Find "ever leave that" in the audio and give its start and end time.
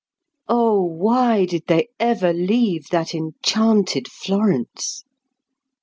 1.99-3.13